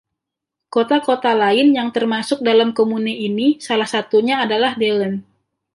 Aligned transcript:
Kota-kota 0.73 1.31
lain 1.43 1.67
yang 1.77 1.89
termasuk 1.97 2.39
dalam 2.49 2.69
komune 2.79 3.13
ini 3.27 3.47
salah 3.67 3.85
satunya 3.95 4.35
adalah 4.45 4.71
Dellen. 4.81 5.15